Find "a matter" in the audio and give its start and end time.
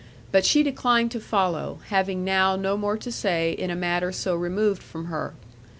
3.69-4.11